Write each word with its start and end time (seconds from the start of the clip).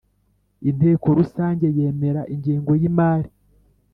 Inteko 0.69 1.07
Rusange 1.17 1.65
yemeza 1.77 2.21
ingengo 2.33 2.71
yimari 2.81 3.29